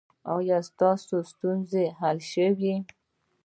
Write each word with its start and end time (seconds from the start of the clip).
ایا 0.35 0.57
ستاسو 0.69 1.15
ستونزې 1.31 1.83
حل 1.99 2.17
شوې؟ 2.31 2.75